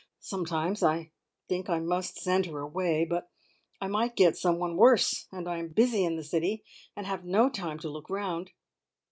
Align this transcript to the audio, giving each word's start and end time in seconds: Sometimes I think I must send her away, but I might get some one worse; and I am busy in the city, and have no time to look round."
Sometimes 0.21 0.81
I 0.81 1.11
think 1.47 1.69
I 1.69 1.79
must 1.79 2.19
send 2.19 2.47
her 2.47 2.59
away, 2.61 3.05
but 3.05 3.29
I 3.79 3.87
might 3.87 4.15
get 4.15 4.35
some 4.35 4.57
one 4.57 4.75
worse; 4.75 5.27
and 5.31 5.47
I 5.47 5.59
am 5.59 5.67
busy 5.69 6.03
in 6.03 6.15
the 6.15 6.23
city, 6.23 6.63
and 6.95 7.05
have 7.05 7.23
no 7.23 7.51
time 7.51 7.77
to 7.81 7.87
look 7.89 8.09
round." 8.09 8.49